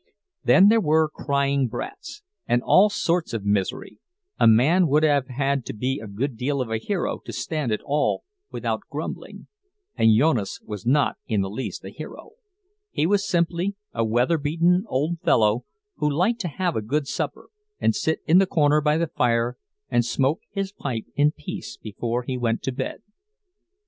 Then 0.43 0.69
there 0.69 0.81
were 0.81 1.09
crying 1.11 1.67
brats, 1.67 2.23
and 2.47 2.63
all 2.63 2.89
sorts 2.89 3.35
of 3.35 3.45
misery; 3.45 3.99
a 4.39 4.47
man 4.47 4.87
would 4.87 5.03
have 5.03 5.27
had 5.27 5.63
to 5.65 5.73
be 5.75 5.99
a 5.99 6.07
good 6.07 6.35
deal 6.37 6.59
of 6.59 6.71
a 6.71 6.79
hero 6.79 7.19
to 7.23 7.31
stand 7.31 7.71
it 7.71 7.81
all 7.85 8.23
without 8.49 8.81
grumbling, 8.89 9.45
and 9.95 10.17
Jonas 10.17 10.59
was 10.65 10.87
not 10.87 11.17
in 11.27 11.41
the 11.41 11.51
least 11.51 11.85
a 11.85 11.91
hero—he 11.91 13.05
was 13.05 13.29
simply 13.29 13.75
a 13.93 14.03
weatherbeaten 14.03 14.85
old 14.87 15.19
fellow 15.19 15.65
who 15.97 16.09
liked 16.09 16.41
to 16.41 16.47
have 16.47 16.75
a 16.75 16.81
good 16.81 17.07
supper 17.07 17.49
and 17.79 17.93
sit 17.93 18.21
in 18.25 18.39
the 18.39 18.47
corner 18.47 18.81
by 18.81 18.97
the 18.97 19.05
fire 19.05 19.55
and 19.87 20.03
smoke 20.03 20.39
his 20.49 20.71
pipe 20.71 21.05
in 21.15 21.31
peace 21.31 21.77
before 21.77 22.23
he 22.23 22.39
went 22.39 22.63
to 22.63 22.71
bed. 22.71 23.03